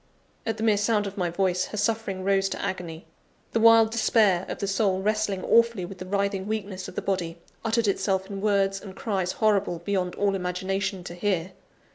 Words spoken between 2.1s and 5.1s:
rose to agony; the wild despair of the soul